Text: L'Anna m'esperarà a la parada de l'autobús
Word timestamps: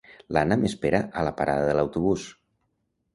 L'Anna 0.35 0.55
m'esperarà 0.61 1.19
a 1.21 1.25
la 1.27 1.33
parada 1.41 1.67
de 1.67 1.75
l'autobús 1.81 2.25